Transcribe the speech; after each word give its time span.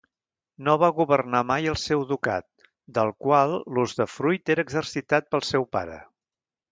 No 0.67 0.73
va 0.83 0.87
governar 0.99 1.41
mai 1.49 1.67
el 1.73 1.77
seu 1.81 2.05
ducat 2.13 2.47
del 2.97 3.11
qual 3.25 3.53
l'usdefruit 3.79 4.53
era 4.55 4.65
exercitat 4.69 5.29
pel 5.37 5.45
seu 5.53 5.69
pare. 5.79 6.01